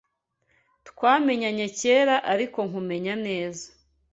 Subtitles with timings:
[0.87, 3.65] Twamenyanye kera ariko nkumenya neza